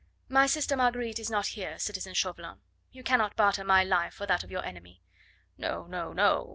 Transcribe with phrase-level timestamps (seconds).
[0.29, 2.59] "My sister Marguerite is not here, citizen Chauvelin.
[2.91, 5.03] You cannot barter my life for that of your enemy."
[5.59, 5.85] "No!
[5.85, 6.11] no!
[6.11, 6.49] no!"